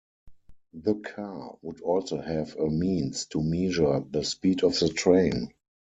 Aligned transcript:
The 0.73 0.95
car 0.95 1.59
would 1.61 1.81
also 1.81 2.19
have 2.19 2.55
a 2.55 2.67
means 2.71 3.27
to 3.27 3.43
measure 3.43 3.99
the 4.09 4.23
speed 4.23 4.63
of 4.63 4.79
the 4.79 4.89
train. 4.89 5.53